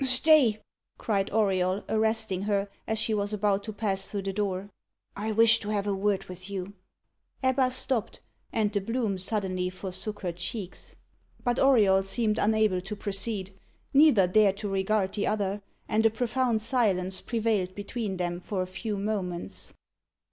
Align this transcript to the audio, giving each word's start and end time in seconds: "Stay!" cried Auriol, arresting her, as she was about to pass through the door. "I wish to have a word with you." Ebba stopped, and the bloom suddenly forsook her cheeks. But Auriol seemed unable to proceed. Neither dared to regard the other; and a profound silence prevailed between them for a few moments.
"Stay!" 0.03 0.59
cried 0.97 1.29
Auriol, 1.29 1.83
arresting 1.87 2.41
her, 2.41 2.67
as 2.87 2.97
she 2.97 3.13
was 3.13 3.33
about 3.33 3.63
to 3.65 3.71
pass 3.71 4.07
through 4.07 4.23
the 4.23 4.33
door. 4.33 4.71
"I 5.15 5.31
wish 5.31 5.59
to 5.59 5.69
have 5.69 5.85
a 5.85 5.93
word 5.93 6.23
with 6.23 6.49
you." 6.49 6.73
Ebba 7.43 7.69
stopped, 7.69 8.19
and 8.51 8.73
the 8.73 8.81
bloom 8.81 9.19
suddenly 9.19 9.69
forsook 9.69 10.21
her 10.21 10.31
cheeks. 10.31 10.95
But 11.43 11.59
Auriol 11.59 12.01
seemed 12.01 12.39
unable 12.39 12.81
to 12.81 12.95
proceed. 12.95 13.51
Neither 13.93 14.25
dared 14.25 14.57
to 14.57 14.69
regard 14.69 15.13
the 15.13 15.27
other; 15.27 15.61
and 15.87 16.03
a 16.03 16.09
profound 16.09 16.63
silence 16.63 17.21
prevailed 17.21 17.75
between 17.75 18.17
them 18.17 18.39
for 18.41 18.63
a 18.63 18.73
few 18.73 18.97
moments. 18.97 19.71